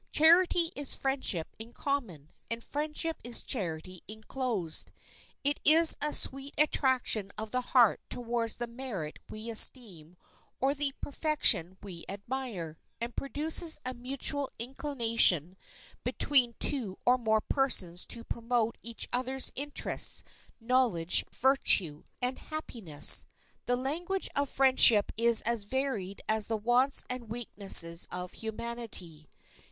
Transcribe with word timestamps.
Charity 0.11 0.71
is 0.75 0.95
friendship 0.95 1.55
in 1.59 1.73
common, 1.73 2.31
and 2.49 2.63
friendship 2.63 3.17
is 3.23 3.43
charity 3.43 4.01
inclosed. 4.07 4.91
It 5.43 5.59
is 5.63 5.95
a 6.01 6.11
sweet 6.11 6.55
attraction 6.57 7.31
of 7.37 7.51
the 7.51 7.61
heart 7.61 8.01
towards 8.09 8.55
the 8.55 8.65
merit 8.65 9.19
we 9.29 9.47
esteem 9.47 10.17
or 10.59 10.73
the 10.73 10.91
perfection 11.01 11.77
we 11.83 12.03
admire, 12.09 12.79
and 12.99 13.15
produces 13.15 13.77
a 13.85 13.93
mutual 13.93 14.49
inclination 14.57 15.55
between 16.03 16.55
two 16.57 16.97
or 17.05 17.19
more 17.19 17.41
persons 17.41 18.03
to 18.07 18.23
promote 18.23 18.79
each 18.81 19.07
others' 19.13 19.51
interests, 19.55 20.23
knowledge, 20.59 21.23
virtue, 21.31 22.05
and 22.23 22.39
happiness. 22.39 23.23
The 23.67 23.77
language 23.77 24.29
of 24.35 24.49
friendship 24.49 25.11
is 25.15 25.43
as 25.43 25.65
varied 25.65 26.21
as 26.27 26.47
the 26.47 26.57
wants 26.57 27.03
and 27.07 27.29
weaknesses 27.29 28.07
of 28.11 28.33
humanity. 28.33 29.29